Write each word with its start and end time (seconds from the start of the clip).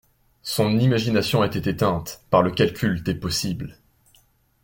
Son 0.41 0.79
imagination 0.79 1.43
était 1.43 1.69
éteinte 1.69 2.21
par 2.31 2.41
le 2.41 2.49
calcul 2.49 3.03
des 3.03 3.13
possibles. 3.13 3.77